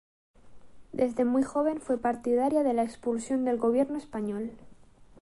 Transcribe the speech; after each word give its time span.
Desde 0.93 1.25
muy 1.25 1.43
joven 1.43 1.79
fue 1.79 1.99
partidaria 1.99 2.63
de 2.63 2.73
la 2.73 2.81
expulsión 2.81 3.45
del 3.45 3.57
gobierno 3.59 3.99
español. 3.99 4.49